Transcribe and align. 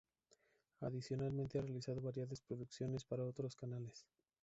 Adicionalmente 0.79 1.59
ha 1.59 1.61
realizado 1.61 2.01
variadas 2.01 2.41
producciones 2.41 3.05
para 3.05 3.23
otros 3.23 3.55
canales. 3.55 4.07